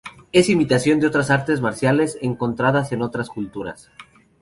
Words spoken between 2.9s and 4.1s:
en otras culturas.